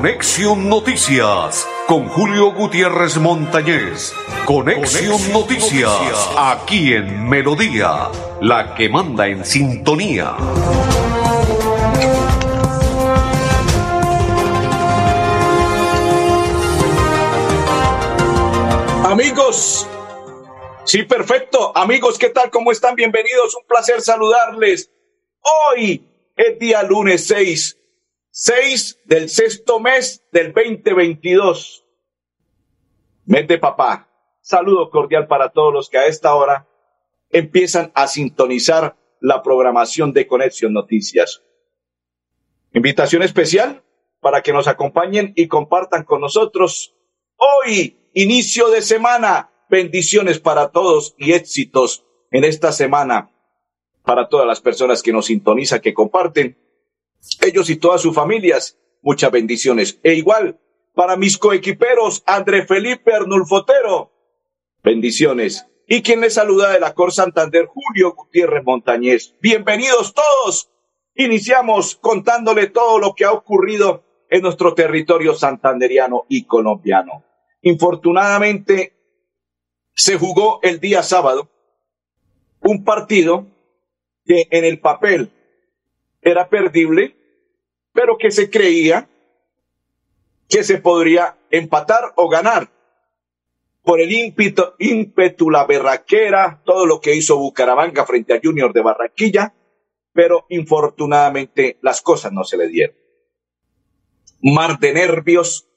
[0.00, 4.14] Conexión Noticias con Julio Gutiérrez Montañez.
[4.46, 8.08] Conexión, Noticias, aquí en Melodía,
[8.40, 10.34] la que manda en sintonía.
[19.04, 19.86] Amigos,
[20.84, 21.76] sí, perfecto.
[21.76, 22.48] Amigos, ¿qué tal?
[22.48, 22.94] ¿Cómo están?
[22.94, 23.54] Bienvenidos.
[23.54, 24.90] Un placer saludarles.
[25.42, 26.02] Hoy
[26.38, 27.79] es día lunes 6
[28.32, 31.84] 6 del sexto mes del 2022.
[33.24, 34.08] Mes de papá.
[34.40, 36.68] Saludo cordial para todos los que a esta hora
[37.30, 41.42] empiezan a sintonizar la programación de Conexión Noticias.
[42.72, 43.82] Invitación especial
[44.20, 46.94] para que nos acompañen y compartan con nosotros
[47.36, 49.50] hoy, inicio de semana.
[49.68, 53.30] Bendiciones para todos y éxitos en esta semana
[54.04, 56.56] para todas las personas que nos sintonizan, que comparten
[57.40, 59.98] ellos y todas sus familias, muchas bendiciones.
[60.02, 60.58] E igual
[60.94, 64.12] para mis coequiperos, André Felipe Arnulfotero,
[64.82, 65.66] bendiciones.
[65.86, 69.34] Y quien les saluda de la Cor Santander, Julio Gutiérrez Montañez.
[69.40, 70.70] Bienvenidos todos.
[71.14, 77.24] Iniciamos contándole todo lo que ha ocurrido en nuestro territorio santanderiano y colombiano.
[77.62, 78.94] Infortunadamente,
[79.92, 81.50] se jugó el día sábado
[82.60, 83.46] un partido
[84.24, 85.32] que en el papel
[86.22, 87.16] era perdible,
[87.92, 89.08] pero que se creía
[90.48, 92.70] que se podría empatar o ganar
[93.82, 99.54] por el ímpetu, la berraquera, todo lo que hizo Bucaramanga frente a Junior de Barranquilla,
[100.12, 102.96] pero infortunadamente las cosas no se le dieron.
[104.42, 105.68] Mar de nervios,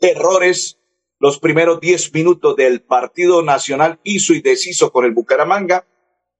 [0.00, 0.78] errores,
[1.18, 5.86] los primeros diez minutos del partido nacional hizo y deshizo con el Bucaramanga,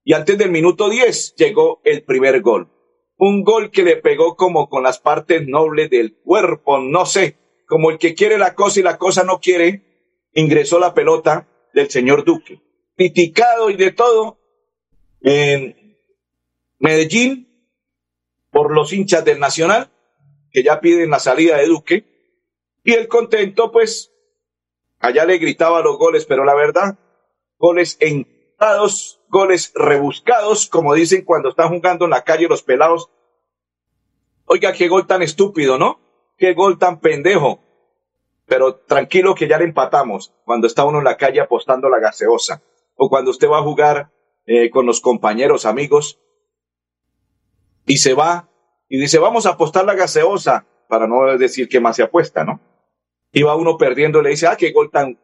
[0.05, 2.71] y antes del minuto diez llegó el primer gol
[3.19, 7.91] un gol que le pegó como con las partes nobles del cuerpo, no sé, como
[7.91, 9.83] el que quiere la cosa y la cosa no quiere,
[10.33, 12.61] ingresó la pelota del señor Duque.
[12.97, 14.39] Criticado y de todo
[15.21, 15.99] en
[16.79, 17.49] Medellín
[18.51, 19.91] por los hinchas del Nacional,
[20.53, 22.05] que ya piden la salida de Duque,
[22.85, 24.13] y el contento, pues,
[25.01, 26.99] allá le gritaba los goles, pero la verdad,
[27.59, 28.38] goles en
[29.29, 33.11] goles rebuscados, como dicen cuando están jugando en la calle los pelados.
[34.47, 36.01] Oiga, qué gol tan estúpido, ¿no?
[36.37, 37.61] Qué gol tan pendejo.
[38.47, 42.63] Pero tranquilo que ya le empatamos cuando está uno en la calle apostando la gaseosa.
[42.97, 44.11] O cuando usted va a jugar
[44.47, 46.19] eh, con los compañeros, amigos,
[47.87, 48.49] y se va
[48.89, 52.61] y dice, vamos a apostar la gaseosa, para no decir que más se apuesta, ¿no?
[53.31, 55.19] Y va uno perdiendo y le dice, ah, qué gol tan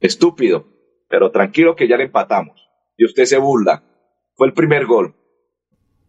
[0.00, 0.75] estúpido
[1.08, 2.68] pero tranquilo que ya le empatamos.
[2.96, 3.82] Y usted se burla.
[4.34, 5.14] Fue el primer gol.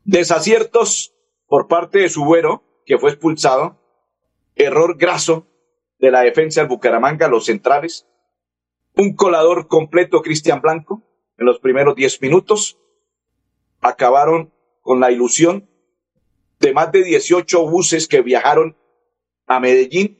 [0.03, 1.13] Desaciertos
[1.47, 3.77] por parte de Subuero, que fue expulsado.
[4.55, 5.47] Error graso
[5.99, 8.07] de la defensa del Bucaramanga, los centrales.
[8.95, 11.03] Un colador completo, Cristian Blanco,
[11.37, 12.79] en los primeros diez minutos.
[13.81, 15.69] Acabaron con la ilusión
[16.59, 18.75] de más de 18 buses que viajaron
[19.45, 20.17] a Medellín.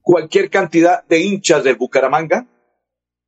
[0.00, 2.46] Cualquier cantidad de hinchas del Bucaramanga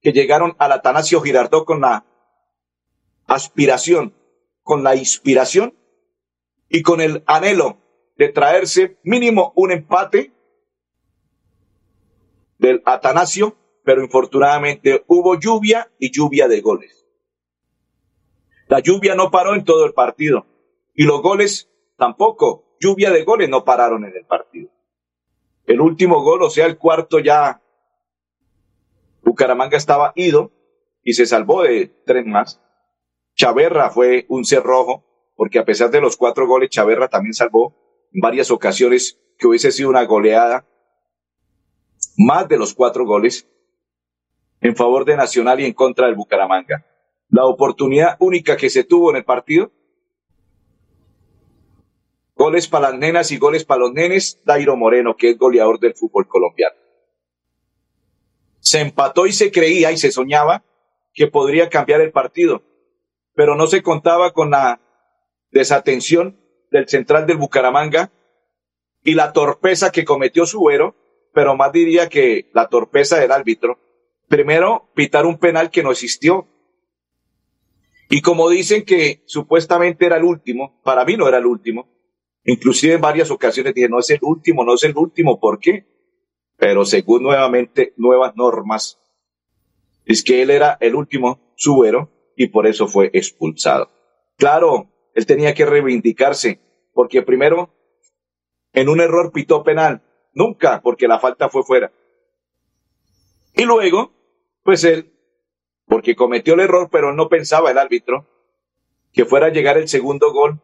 [0.02, 2.04] que llegaron al Atanasio Girardot con la
[3.26, 4.14] aspiración,
[4.62, 5.74] con la inspiración
[6.68, 7.78] y con el anhelo
[8.16, 10.32] de traerse mínimo un empate
[12.58, 17.06] del Atanasio, pero infortunadamente hubo lluvia y lluvia de goles.
[18.66, 20.46] La lluvia no paró en todo el partido
[20.94, 24.70] y los goles tampoco, lluvia de goles no pararon en el partido.
[25.64, 27.61] El último gol, o sea, el cuarto ya
[29.32, 30.52] Bucaramanga estaba ido
[31.02, 32.60] y se salvó de tres más.
[33.34, 35.06] Chaverra fue un cerrojo,
[35.36, 37.74] porque a pesar de los cuatro goles, Chaverra también salvó
[38.12, 40.68] en varias ocasiones que hubiese sido una goleada,
[42.18, 43.48] más de los cuatro goles,
[44.60, 46.84] en favor de Nacional y en contra del Bucaramanga.
[47.30, 49.72] La oportunidad única que se tuvo en el partido,
[52.36, 55.94] goles para las nenas y goles para los nenes, Dairo Moreno, que es goleador del
[55.94, 56.81] fútbol colombiano
[58.62, 60.64] se empató y se creía y se soñaba
[61.12, 62.62] que podría cambiar el partido,
[63.34, 64.80] pero no se contaba con la
[65.50, 68.12] desatención del central del Bucaramanga
[69.02, 70.94] y la torpeza que cometió Suero,
[71.34, 73.78] pero más diría que la torpeza del árbitro.
[74.28, 76.46] Primero, pitar un penal que no existió.
[78.08, 81.88] Y como dicen que supuestamente era el último, para mí no era el último.
[82.44, 85.40] Inclusive en varias ocasiones dije, no es el último, no es el último.
[85.40, 85.91] ¿Por qué?
[86.62, 88.96] Pero según nuevamente nuevas normas,
[90.04, 93.90] es que él era el último subero y por eso fue expulsado.
[94.36, 96.60] Claro, él tenía que reivindicarse,
[96.94, 97.74] porque primero
[98.72, 100.02] en un error pitó penal.
[100.34, 101.90] Nunca, porque la falta fue fuera.
[103.56, 104.12] Y luego,
[104.62, 105.12] pues él,
[105.88, 108.28] porque cometió el error, pero no pensaba el árbitro
[109.12, 110.60] que fuera a llegar el segundo gol.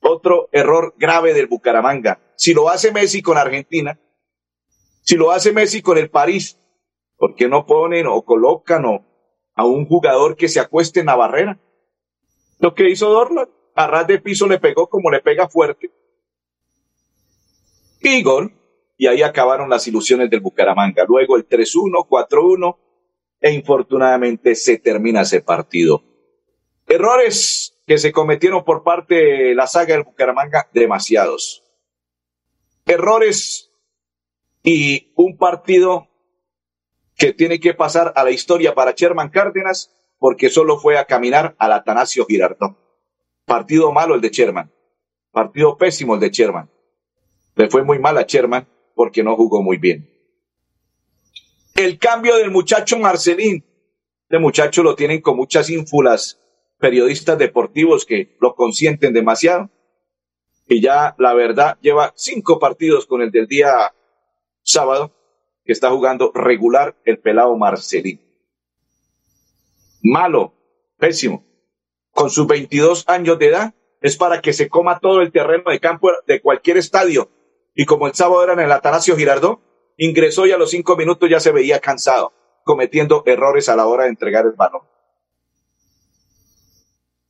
[0.00, 2.18] Otro error grave del Bucaramanga.
[2.34, 4.00] Si lo hace Messi con Argentina,
[5.02, 6.58] si lo hace Messi con el París,
[7.16, 8.84] ¿por qué no ponen o colocan
[9.54, 11.60] a un jugador que se acueste en la barrera?
[12.60, 15.90] Lo que hizo Dorlan, a ras de piso le pegó como le pega fuerte.
[18.00, 18.54] Y gol.
[18.96, 21.04] Y ahí acabaron las ilusiones del Bucaramanga.
[21.08, 22.76] Luego el 3-1, 4-1
[23.40, 26.04] e infortunadamente se termina ese partido.
[26.86, 31.64] Errores que se cometieron por parte de la saga del Bucaramanga, demasiados.
[32.86, 33.71] Errores
[34.62, 36.08] y un partido
[37.16, 41.54] que tiene que pasar a la historia para Sherman Cárdenas porque solo fue a caminar
[41.58, 42.76] al Atanasio Girardot.
[43.44, 44.72] Partido malo el de Sherman.
[45.30, 46.70] Partido pésimo el de Sherman.
[47.56, 50.08] Le fue muy mal a Sherman porque no jugó muy bien.
[51.74, 53.64] El cambio del muchacho Marcelín.
[54.22, 56.38] Este muchacho lo tienen con muchas ínfulas
[56.78, 59.70] periodistas deportivos que lo consienten demasiado.
[60.68, 63.92] Y ya, la verdad, lleva cinco partidos con el del día
[64.62, 65.12] sábado,
[65.64, 68.20] que está jugando regular el pelado Marcelín.
[70.02, 70.54] Malo,
[70.98, 71.44] pésimo.
[72.10, 75.80] Con sus 22 años de edad, es para que se coma todo el terreno de
[75.80, 77.30] campo de cualquier estadio
[77.74, 79.60] y como el sábado era en el Atanasio Girardot,
[79.96, 82.32] ingresó y a los cinco minutos ya se veía cansado,
[82.64, 84.82] cometiendo errores a la hora de entregar el balón.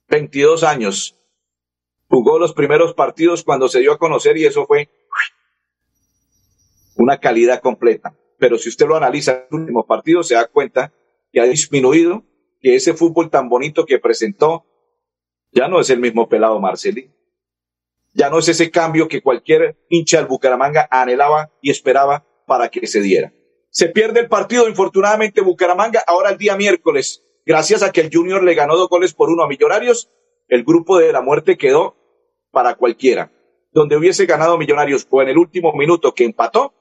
[0.08, 1.18] 22 años.
[2.08, 4.90] Jugó los primeros partidos cuando se dio a conocer y eso fue
[7.02, 8.16] una calidad completa.
[8.38, 10.92] Pero si usted lo analiza en los últimos partidos, se da cuenta
[11.32, 12.24] que ha disminuido,
[12.60, 14.64] que ese fútbol tan bonito que presentó
[15.52, 17.14] ya no es el mismo pelado Marcelín.
[18.14, 22.86] Ya no es ese cambio que cualquier hincha del Bucaramanga anhelaba y esperaba para que
[22.86, 23.32] se diera.
[23.70, 26.02] Se pierde el partido, infortunadamente, Bucaramanga.
[26.06, 29.42] Ahora el día miércoles, gracias a que el Junior le ganó dos goles por uno
[29.42, 30.10] a Millonarios,
[30.48, 31.96] el grupo de la muerte quedó
[32.50, 33.32] para cualquiera.
[33.72, 36.74] Donde hubiese ganado Millonarios o en el último minuto que empató,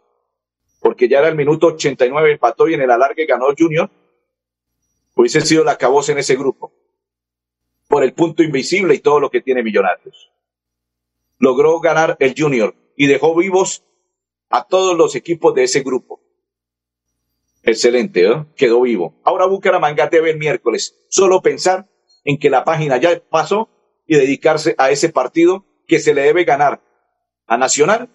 [0.81, 3.89] porque ya era el minuto 89, empató y en el alargue ganó Junior,
[5.15, 6.73] hubiese sido la cabosa en ese grupo.
[7.87, 10.31] Por el punto invisible y todo lo que tiene Millonarios
[11.37, 13.83] logró ganar el Junior y dejó vivos
[14.49, 16.21] a todos los equipos de ese grupo.
[17.63, 18.45] Excelente, ¿eh?
[18.55, 19.15] quedó vivo.
[19.23, 21.87] Ahora Bucaramanga debe el miércoles solo pensar
[22.23, 23.69] en que la página ya pasó
[24.07, 26.81] y dedicarse a ese partido que se le debe ganar
[27.47, 28.09] a Nacional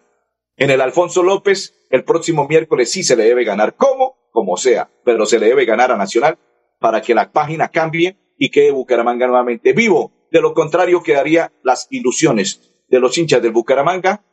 [0.56, 1.74] en el Alfonso López.
[1.90, 5.64] El próximo miércoles sí se le debe ganar, como, como sea, pero se le debe
[5.64, 6.38] ganar a Nacional
[6.78, 10.12] para que la página cambie y quede Bucaramanga nuevamente vivo.
[10.30, 14.24] De lo contrario, quedaría las ilusiones de los hinchas del Bucaramanga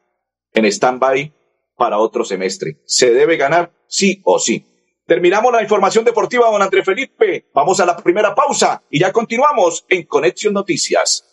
[0.53, 1.33] en stand-by
[1.77, 2.77] para otro semestre.
[2.85, 4.65] Se debe ganar sí o sí.
[5.05, 7.49] Terminamos la información deportiva, don André Felipe.
[7.53, 11.32] Vamos a la primera pausa y ya continuamos en Conexión Noticias.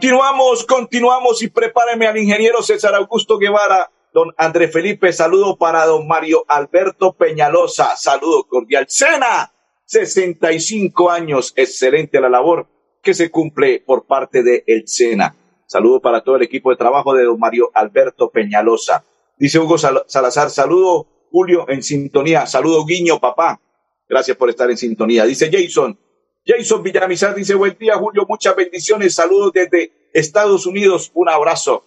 [0.00, 3.92] Continuamos, continuamos y prepáreme al ingeniero César Augusto Guevara.
[4.14, 8.86] Don André Felipe, saludo para don Mario Alberto Peñalosa, saludo cordial.
[8.88, 9.52] Sena,
[9.84, 12.66] 65 años, excelente la labor
[13.02, 15.36] que se cumple por parte de el Sena.
[15.66, 19.04] Saludo para todo el equipo de trabajo de don Mario Alberto Peñalosa.
[19.36, 23.60] Dice Hugo Salazar, saludo Julio en sintonía, saludo Guiño, papá.
[24.08, 25.26] Gracias por estar en sintonía.
[25.26, 25.98] Dice Jason,
[26.44, 31.84] Jason Villamizar dice, buen día Julio, muchas bendiciones, saludos desde Estados Unidos, un abrazo.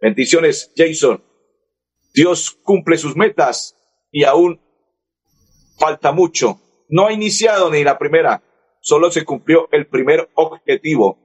[0.00, 1.22] Bendiciones, Jason.
[2.12, 3.76] Dios cumple sus metas
[4.10, 4.60] y aún
[5.78, 6.60] falta mucho.
[6.88, 8.42] No ha iniciado ni la primera,
[8.80, 11.18] solo se cumplió el primer objetivo.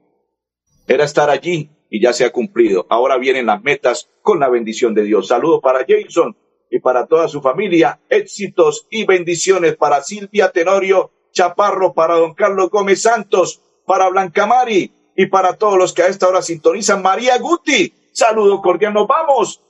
[0.86, 2.86] Era estar allí y ya se ha cumplido.
[2.88, 5.28] Ahora vienen las metas con la bendición de Dios.
[5.28, 6.36] Saludos para Jason
[6.70, 8.00] y para toda su familia.
[8.08, 14.92] Éxitos y bendiciones para Silvia Tenorio Chaparro, para don Carlos Gómez Santos, para Blanca Mari
[15.16, 17.02] y para todos los que a esta hora sintonizan.
[17.02, 18.94] María Guti, saludo cordial.
[18.94, 19.62] Nos vamos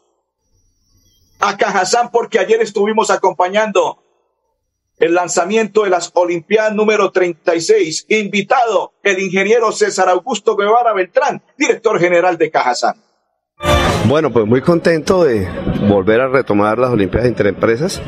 [1.41, 4.03] a Cajazán porque ayer estuvimos acompañando
[4.99, 8.07] el lanzamiento de las Olimpiadas número 36.
[8.09, 12.97] Invitado el ingeniero César Augusto Guevara Beltrán, director general de Cajazán.
[14.07, 15.49] Bueno, pues muy contento de
[15.89, 18.03] volver a retomar las Olimpiadas Interempresas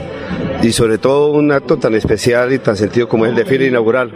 [0.63, 4.13] y sobre todo un acto tan especial y tan sentido como es el desfile inaugural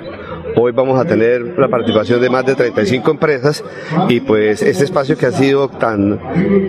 [0.58, 3.62] Hoy vamos a tener la participación de más de 35 empresas
[4.08, 6.18] y pues este espacio que ha sido tan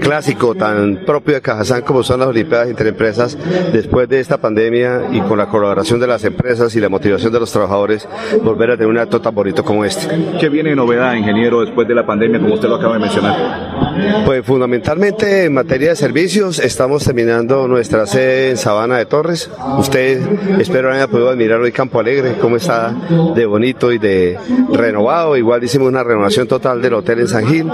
[0.02, 3.38] clásico, tan propio de Cajazán como son las Olimpiadas Interempresas,
[3.72, 7.40] después de esta pandemia y con la colaboración de las empresas y la motivación de
[7.40, 8.06] los trabajadores,
[8.44, 10.38] volver a tener un acto tan bonito como este.
[10.38, 13.77] ¿Qué viene de novedad, ingeniero, después de la pandemia, como usted lo acaba de mencionar?
[14.26, 19.50] Pues fundamentalmente en materia de servicios, estamos terminando nuestra sede en Sabana de Torres.
[19.78, 20.22] Usted
[20.60, 22.94] espero haya podido admirar hoy Campo Alegre, cómo está
[23.36, 24.38] de bonito y de
[24.72, 25.38] renovado.
[25.38, 27.72] Igual hicimos una renovación total del hotel en San Gil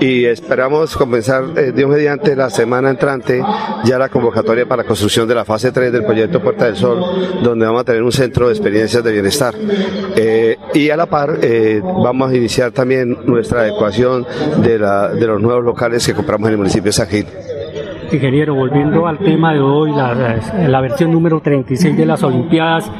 [0.00, 3.42] y esperamos comenzar, eh, Dios mediante, la semana entrante
[3.84, 7.00] ya la convocatoria para la construcción de la fase 3 del proyecto Puerta del Sol,
[7.42, 9.54] donde vamos a tener un centro de experiencias de bienestar.
[10.16, 14.26] Eh, y a la par eh, vamos a iniciar también nuestra adecuación
[14.58, 17.26] de, la, de los nuevos locales que compramos en el municipio de San Gil.
[18.12, 20.14] Ingeniero, volviendo al tema de hoy, la,
[20.68, 22.90] la, versión número 36 de las Olimpiadas,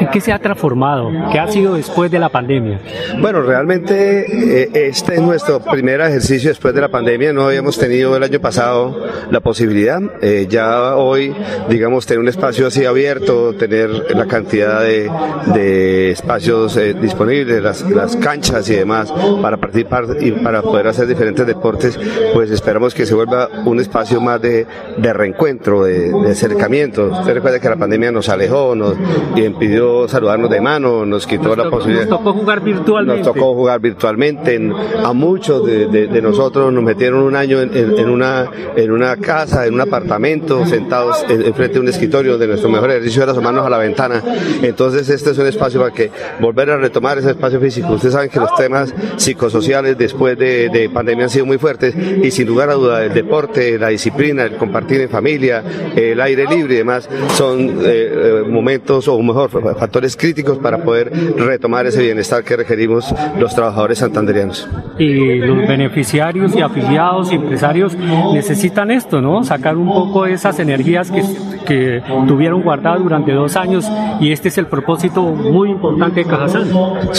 [0.00, 1.10] ¿en qué se ha transformado?
[1.32, 2.80] ¿Qué ha sido después de la pandemia?
[3.20, 7.32] Bueno, realmente eh, este es nuestro primer ejercicio después de la pandemia.
[7.32, 10.00] No habíamos tenido el año pasado la posibilidad.
[10.20, 11.34] Eh, ya hoy,
[11.68, 15.10] digamos, tener un espacio así abierto, tener la cantidad de,
[15.54, 19.12] de espacios eh, disponibles, las, las canchas y demás
[19.42, 21.98] para participar y para poder hacer diferentes deportes,
[22.34, 24.66] pues esperamos que se vuelva un espacio más de,
[24.96, 27.06] de reencuentro, de, de, acercamiento.
[27.06, 28.94] Usted recuerda que la pandemia nos alejó, nos
[29.36, 32.06] impidió saludarnos de mano, nos quitó nos la tocó, posibilidad.
[32.06, 33.22] Nos tocó jugar virtualmente.
[33.22, 34.54] Nos tocó jugar virtualmente.
[34.54, 38.90] En, a muchos de, de, nosotros nos metieron un año en, en, en, una, en
[38.90, 43.22] una casa, en un apartamento, sentados en, frente de un escritorio donde nuestro mejor ejercicio
[43.22, 44.22] era asomarnos a la ventana.
[44.62, 47.92] Entonces este es un espacio para que volver a retomar ese espacio físico.
[47.92, 52.30] Ustedes saben que los temas psicosociales después de, de pandemia han sido muy fuertes y
[52.30, 55.62] sin lugar a duda el deporte, la disciplina, el compartir en familia,
[55.94, 61.86] el aire libre y demás son eh, momentos o mejor factores críticos para poder retomar
[61.86, 64.68] ese bienestar que requerimos los trabajadores santanderianos.
[64.98, 67.96] Y los beneficiarios y afiliados y empresarios
[68.32, 69.44] necesitan esto, ¿no?
[69.44, 71.22] Sacar un poco esas energías que,
[71.66, 73.90] que tuvieron guardadas durante dos años
[74.20, 76.70] y este es el propósito muy importante de Cajazán.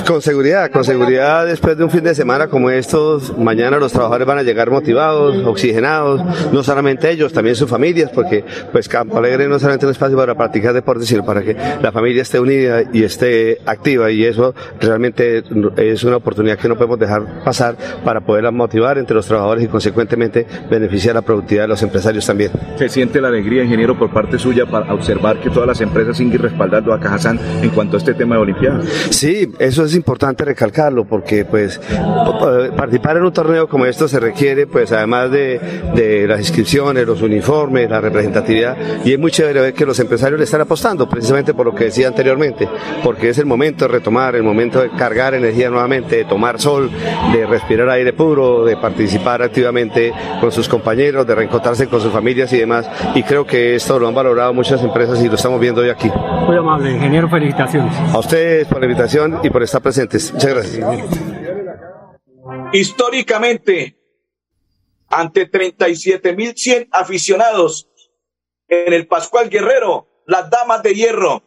[0.05, 4.27] Con seguridad, con seguridad después de un fin de semana como estos, mañana los trabajadores
[4.27, 6.21] van a llegar motivados, oxigenados,
[6.51, 10.17] no solamente ellos, también sus familias, porque pues Campo Alegre no es solamente un espacio
[10.17, 14.53] para practicar deportes, sino para que la familia esté unida y esté activa y eso
[14.79, 15.43] realmente
[15.77, 19.67] es una oportunidad que no podemos dejar pasar para poderla motivar entre los trabajadores y
[19.67, 22.51] consecuentemente beneficiar la productividad de los empresarios también.
[22.77, 26.39] Se siente la alegría, ingeniero, por parte suya para observar que todas las empresas siguen
[26.39, 28.85] respaldando a Cajazán en cuanto a este tema de Olimpiadas.
[29.09, 31.79] Sí, eso es importante recalcarlo porque pues
[32.75, 35.59] participar en un torneo como esto se requiere pues además de,
[35.95, 38.77] de las inscripciones los uniformes, la representatividad.
[39.03, 41.85] Y es muy chévere ver que los empresarios le están apostando, precisamente por lo que
[41.85, 42.67] decía anteriormente,
[43.03, 46.89] porque es el momento de retomar, el momento de cargar energía nuevamente, de tomar sol,
[47.33, 52.51] de respirar aire puro, de participar activamente con sus compañeros, de reencontrarse con sus familias
[52.53, 52.89] y demás.
[53.15, 56.09] Y creo que esto lo han valorado muchas empresas y lo estamos viendo hoy aquí.
[56.45, 57.93] Muy amable, ingeniero, felicitaciones.
[58.13, 60.31] A ustedes por la invitación y por estar presentes.
[60.33, 60.87] Muchas gracias.
[62.73, 63.96] Históricamente,
[65.09, 67.89] ante 37.100 aficionados
[68.67, 71.43] en el Pascual Guerrero, las Damas de Hierro,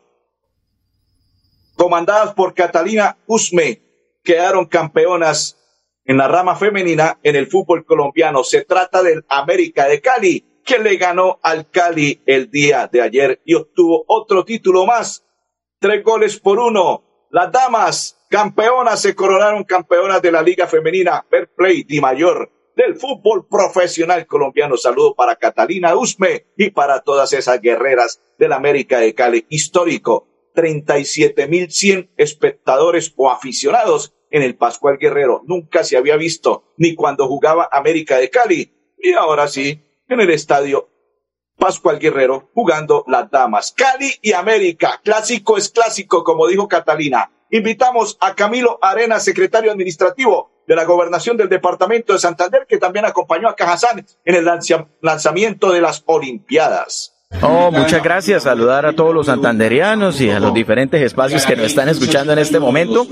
[1.76, 3.82] comandadas por Catalina Usme,
[4.22, 5.56] quedaron campeonas
[6.04, 8.42] en la rama femenina en el fútbol colombiano.
[8.42, 13.40] Se trata del América de Cali, que le ganó al Cali el día de ayer
[13.44, 15.24] y obtuvo otro título más.
[15.78, 17.26] Tres goles por uno.
[17.30, 22.50] Las damas campeonas se coronaron campeonas de la Liga Femenina Fair Play Di Mayor
[22.80, 24.76] del fútbol profesional colombiano.
[24.78, 29.44] Saludo para Catalina Usme y para todas esas guerreras del América de Cali.
[29.50, 30.26] Histórico.
[30.54, 35.42] 37.100 espectadores o aficionados en el Pascual Guerrero.
[35.46, 38.72] Nunca se había visto ni cuando jugaba América de Cali.
[38.98, 40.88] Y ahora sí, en el estadio
[41.56, 43.72] Pascual Guerrero jugando las damas.
[43.72, 45.00] Cali y América.
[45.04, 47.30] Clásico es clásico, como dijo Catalina.
[47.50, 53.04] Invitamos a Camilo Arena, secretario administrativo de la gobernación del departamento de Santander, que también
[53.04, 54.48] acompañó a Cajazán en el
[55.02, 57.12] lanzamiento de las Olimpiadas.
[57.42, 58.44] Oh, muchas gracias.
[58.44, 62.38] Saludar a todos los santanderianos y a los diferentes espacios que nos están escuchando en
[62.38, 63.04] este momento.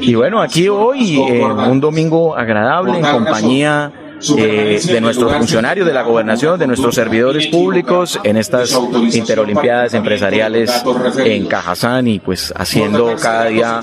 [0.00, 3.92] Y bueno, aquí hoy, eh, un domingo agradable en compañía
[4.36, 8.78] eh, de nuestros funcionarios de la gobernación, de nuestros servidores públicos en estas
[9.12, 10.70] interolimpiadas empresariales
[11.18, 13.80] en Cajazán y pues haciendo cada día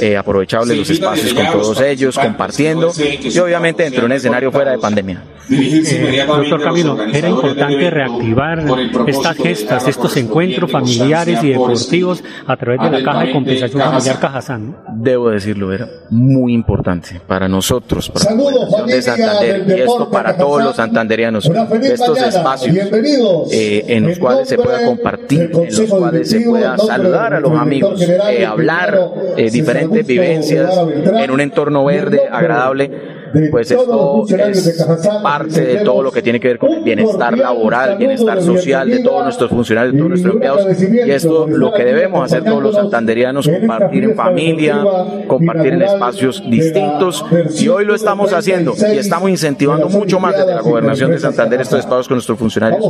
[0.00, 4.72] eh, aprovechables los espacios con todos ellos, compartiendo y obviamente dentro de un escenario fuera
[4.72, 5.22] de pandemia.
[5.52, 8.64] Eh, doctor Camilo, era importante reactivar
[9.06, 14.18] estas gestas, estos encuentros familiares y deportivos a través de la Caja de Compensación Familiar
[14.18, 14.76] Cajazán.
[14.94, 20.62] Debo decirlo, era muy importante para nosotros, para la de Santander y esto para todos
[20.62, 21.50] los santanderianos,
[21.82, 22.76] estos espacios
[23.52, 27.52] eh, en los cuales se pueda compartir, en los cuales se pueda saludar a los
[27.58, 28.98] amigos, eh, hablar
[29.36, 30.72] eh, diferentes vivencias
[31.18, 34.78] en un entorno verde, agradable pues esto es
[35.22, 39.00] parte de todo lo que tiene que ver con el bienestar laboral, bienestar social de
[39.00, 40.66] todos nuestros funcionarios, de todos nuestros empleados.
[41.06, 44.84] Y esto lo que debemos hacer todos los santanderianos, compartir en familia,
[45.26, 47.24] compartir en espacios distintos.
[47.58, 51.60] Y hoy lo estamos haciendo y estamos incentivando mucho más desde la gobernación de Santander
[51.60, 52.84] estos espacios con nuestros funcionarios.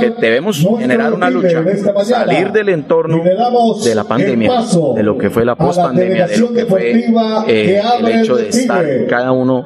[0.00, 1.62] Que debemos generar una lucha,
[2.04, 4.52] salir del entorno de la pandemia,
[4.94, 7.04] de lo que fue la pospandemia, de lo que fue
[7.46, 9.65] eh, el hecho de estar cada uno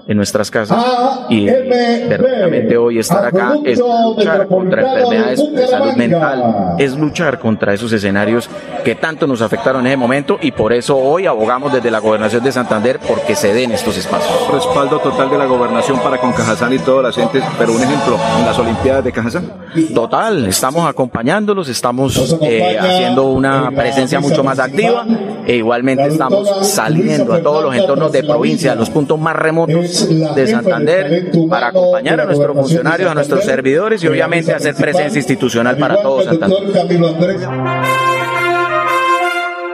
[0.07, 0.83] en nuestras casas
[1.29, 7.73] y verdaderamente hoy estar acá es luchar contra enfermedades de salud mental, es luchar contra
[7.73, 8.49] esos escenarios
[8.83, 12.43] que tanto nos afectaron en ese momento y por eso hoy abogamos desde la gobernación
[12.43, 14.31] de Santander porque se den estos espacios.
[14.51, 18.17] Respaldo total de la gobernación para con Cajazán y todas las entes, pero un ejemplo,
[18.39, 19.51] en las Olimpiadas de Cajazán.
[19.93, 25.05] Total, estamos acompañándolos, estamos eh, haciendo una presencia mucho más activa
[25.45, 29.90] e igualmente estamos saliendo a todos los entornos de provincia, a los puntos más remotos
[30.35, 35.77] de Santander para acompañar a nuestros funcionarios, a nuestros servidores y obviamente hacer presencia institucional
[35.77, 36.57] para todos Santander.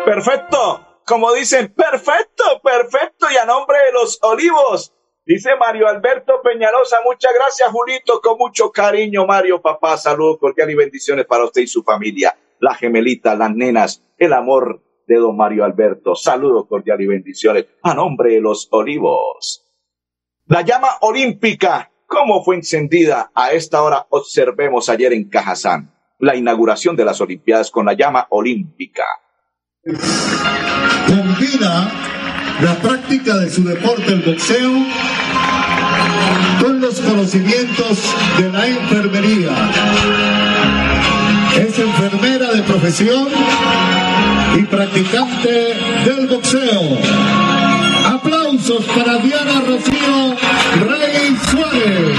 [0.06, 0.88] Perfecto.
[1.06, 3.28] Como dicen, perfecto, perfecto.
[3.34, 4.94] Y a nombre de los olivos,
[5.26, 6.98] dice Mario Alberto Peñalosa.
[7.06, 8.20] Muchas gracias, Julito.
[8.22, 9.98] Con mucho cariño, Mario, papá.
[9.98, 12.38] Saludos cordiales y bendiciones para usted y su familia.
[12.60, 16.16] La gemelita, las nenas, el amor de don Mario Alberto.
[16.16, 19.67] Saludos cordiales y bendiciones a nombre de los olivos.
[20.50, 23.32] La llama olímpica, ¿cómo fue encendida?
[23.36, 28.28] A esta hora observemos ayer en Cajazán la inauguración de las Olimpiadas con la llama
[28.30, 29.04] olímpica.
[31.06, 31.92] Combina
[32.62, 34.72] la práctica de su deporte, el boxeo,
[36.62, 39.52] con los conocimientos de la enfermería.
[41.58, 43.28] Es enfermera de profesión
[44.58, 45.74] y practicante
[46.06, 47.67] del boxeo
[48.58, 50.36] Aplausos para Diana Rocío
[50.88, 52.18] Rey Suárez.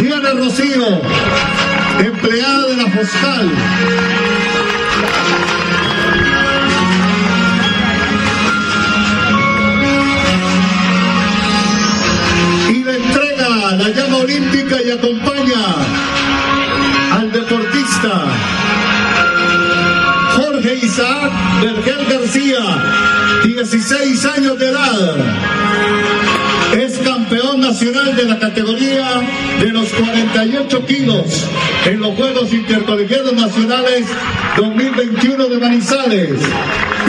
[0.00, 1.00] Diana Rocío,
[2.00, 3.50] empleada de la postal.
[12.68, 15.32] Y le entrega la llama olímpica y acompaña
[17.32, 18.24] deportista
[20.36, 22.58] Jorge Isaac Vergel García,
[23.44, 25.16] 16 años de edad.
[26.72, 29.20] Es campeón nacional de la categoría
[29.60, 31.46] de los 48 kilos
[31.86, 34.06] en los Juegos Intercolegiados Nacionales
[34.56, 36.40] 2021 de Manizales.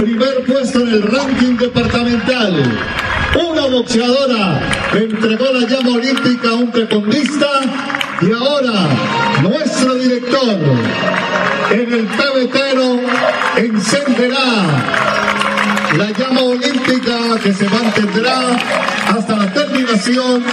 [0.01, 2.63] Primer puesto en el ranking departamental.
[3.49, 4.62] Una boxeadora
[4.93, 7.47] entregó la llama olímpica a un precondista
[8.25, 8.88] y ahora
[9.41, 10.57] nuestro director
[11.71, 12.99] en el pebetero
[13.57, 14.45] encenderá
[15.97, 18.57] la llama olímpica que se mantendrá
[19.09, 20.43] hasta la terminación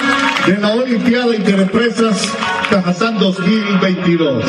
[0.47, 2.29] de la Olimpiada Interempresas
[2.69, 4.45] Cajazán 2022.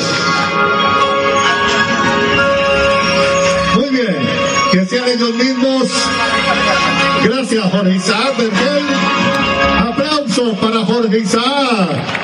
[3.75, 4.17] Muy bien,
[4.71, 5.87] que sean ellos mismos.
[7.23, 8.35] Gracias, Jorge Isaac
[9.87, 12.20] Aplausos para Jorge Isaac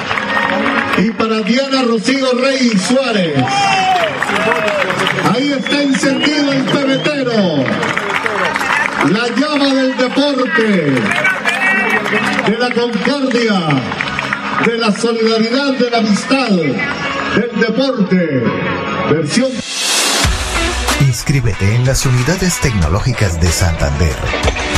[1.48, 3.42] Diana Rocío Rey Suárez.
[5.34, 7.64] Ahí está encendido el pebetero.
[9.12, 10.68] La llama del deporte,
[12.48, 13.82] de la concordia,
[14.66, 18.44] de la solidaridad, de la amistad, del deporte.
[19.12, 19.52] Versión.
[21.00, 24.16] Inscríbete en las unidades tecnológicas de Santander,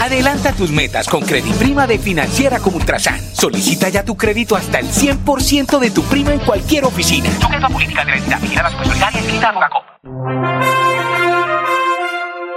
[0.00, 3.18] Adelanta tus metas con Prima de Financiera como Ultrasan.
[3.34, 7.30] Solicita ya tu crédito hasta el 100% de tu prima en cualquier oficina.
[7.40, 9.54] Sujeto a política de venta, vigilada supersolidaria escrita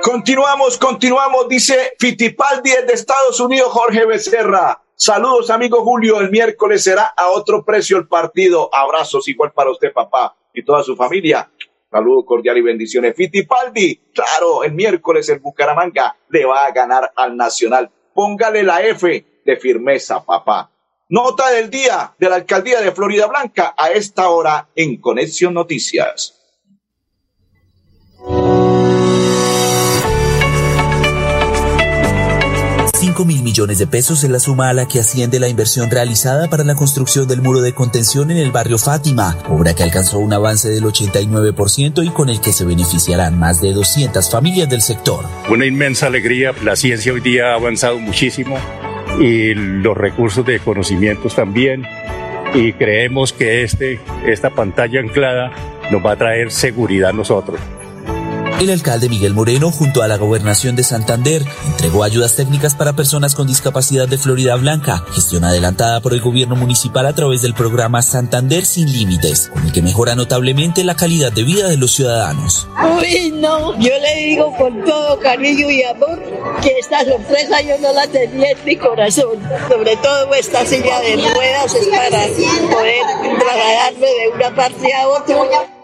[0.03, 4.81] Continuamos, continuamos, dice Fitipaldi de Estados Unidos, Jorge Becerra.
[4.95, 6.19] Saludos, amigo Julio.
[6.19, 8.69] El miércoles será a otro precio el partido.
[8.73, 11.49] Abrazos igual para usted, papá, y toda su familia.
[11.91, 13.15] Saludos cordial y bendiciones.
[13.15, 17.89] Fitipaldi, claro, el miércoles el Bucaramanga le va a ganar al Nacional.
[18.13, 20.71] Póngale la F de firmeza, papá.
[21.09, 26.38] Nota del día de la alcaldía de Florida Blanca a esta hora en Conexión Noticias.
[33.19, 36.49] 5 mil millones de pesos es la suma a la que asciende la inversión realizada
[36.49, 40.31] para la construcción del muro de contención en el barrio Fátima, obra que alcanzó un
[40.31, 45.25] avance del 89% y con el que se beneficiarán más de 200 familias del sector.
[45.49, 48.57] Una inmensa alegría, la ciencia hoy día ha avanzado muchísimo
[49.19, 51.85] y los recursos de conocimientos también
[52.53, 55.51] y creemos que este, esta pantalla anclada
[55.91, 57.59] nos va a traer seguridad a nosotros.
[58.59, 63.33] El alcalde Miguel Moreno, junto a la gobernación de Santander, entregó ayudas técnicas para personas
[63.33, 68.01] con discapacidad de Florida Blanca, gestión adelantada por el gobierno municipal a través del programa
[68.01, 72.67] Santander Sin Límites, con el que mejora notablemente la calidad de vida de los ciudadanos.
[72.97, 76.21] Uy, no, yo le digo con todo cariño y amor
[76.61, 79.39] que esta sorpresa yo no la tenía en mi corazón.
[79.69, 82.27] Sobre todo esta silla de ruedas es para
[82.75, 83.03] poder
[83.39, 85.78] trasladarme de una parte a otra.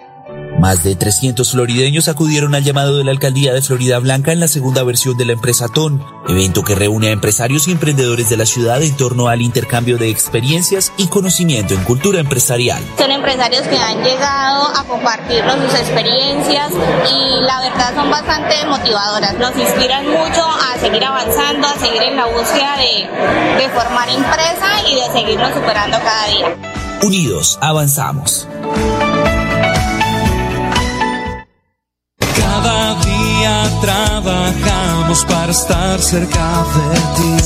[0.65, 4.47] Más de 300 florideños acudieron al llamado de la alcaldía de Florida Blanca en la
[4.47, 8.47] segunda versión de la empresa TON, evento que reúne a empresarios y emprendedores de la
[8.47, 12.83] ciudad en torno al intercambio de experiencias y conocimiento en cultura empresarial.
[12.97, 19.37] Son empresarios que han llegado a compartirnos sus experiencias y la verdad son bastante motivadoras.
[19.37, 24.81] Nos inspiran mucho a seguir avanzando, a seguir en la búsqueda de, de formar empresa
[24.89, 26.57] y de seguirnos superando cada día.
[27.03, 28.47] Unidos, avanzamos.
[35.23, 37.37] Para estar cerca de ti.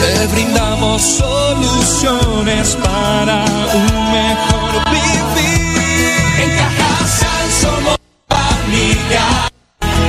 [0.00, 6.12] Te brindamos soluciones para un mejor vivir.
[6.42, 7.96] En Cajasal somos
[8.28, 9.24] familia,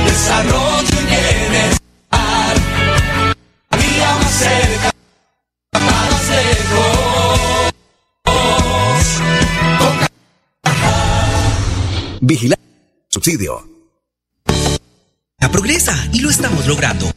[0.04, 2.54] desarrollo y bienestar.
[3.78, 4.90] Día más cerca,
[5.72, 7.40] más lejos.
[12.20, 12.56] Vigila.
[13.08, 13.79] Subsidio.
[15.40, 17.10] La progresa y lo estamos logrando.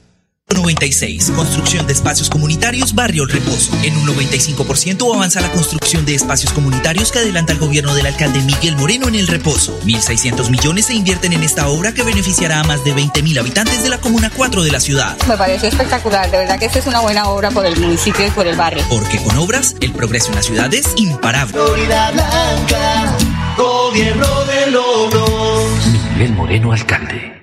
[0.54, 1.32] 96.
[1.36, 3.74] Construcción de espacios comunitarios Barrio El Reposo.
[3.84, 8.40] En un 95% avanza la construcción de espacios comunitarios que adelanta el gobierno del alcalde
[8.42, 9.78] Miguel Moreno en El Reposo.
[9.82, 13.90] 1.600 millones se invierten en esta obra que beneficiará a más de 20.000 habitantes de
[13.90, 15.18] la Comuna 4 de la ciudad.
[15.28, 16.32] Me pareció espectacular.
[16.32, 18.86] De verdad que esta es una buena obra por el municipio y por el barrio.
[18.90, 21.54] Porque con obras, el progreso en la ciudad es imparable.
[21.54, 23.18] Florida Blanca,
[23.58, 25.88] gobierno de logros.
[25.88, 27.43] Miguel Moreno, alcalde.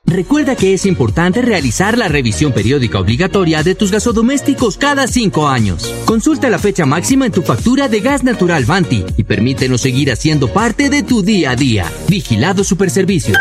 [0.11, 5.89] Recuerda que es importante realizar la revisión periódica obligatoria de tus gasodomésticos cada cinco años.
[6.05, 10.49] Consulta la fecha máxima en tu factura de gas natural Banti y permítenos seguir haciendo
[10.49, 11.85] parte de tu día a día.
[12.09, 13.37] Vigilado Superservicios.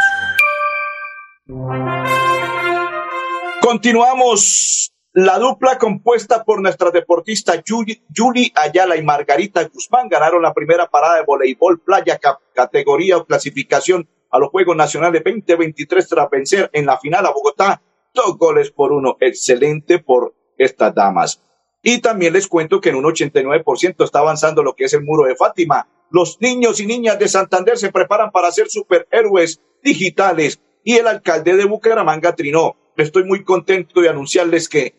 [3.61, 4.93] Continuamos.
[5.13, 11.17] La dupla compuesta por nuestras deportistas Julie Ayala y Margarita Guzmán ganaron la primera parada
[11.17, 12.21] de voleibol playa
[12.55, 17.83] categoría o clasificación a los Juegos Nacionales 2023 tras vencer en la final a Bogotá
[18.15, 19.17] dos goles por uno.
[19.21, 21.43] Excelente por estas damas.
[21.83, 25.27] Y también les cuento que en un 89% está avanzando lo que es el muro
[25.27, 25.89] de Fátima.
[26.11, 31.57] Los niños y niñas de Santander se preparan para ser superhéroes digitales y el alcalde
[31.57, 32.77] de Bucaramanga trinó.
[32.97, 34.95] Estoy muy contento de anunciarles que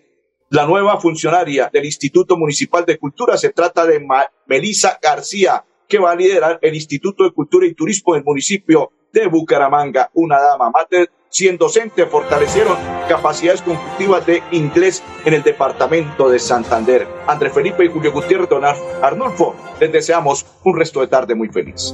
[0.49, 4.05] la nueva funcionaria del Instituto Municipal de Cultura se trata de
[4.47, 9.27] Melisa García, que va a liderar el Instituto de Cultura y Turismo del municipio de
[9.27, 10.09] Bucaramanga.
[10.13, 12.77] Una dama más de 100 docentes fortalecieron
[13.09, 17.05] capacidades conjuntivas de inglés en el departamento de Santander.
[17.27, 21.93] André Felipe y Julio Gutiérrez, don Arnulfo, les deseamos un resto de tarde muy feliz.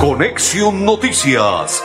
[0.00, 1.84] Conexión Noticias